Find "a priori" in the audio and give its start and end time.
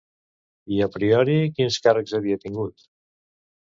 0.85-1.35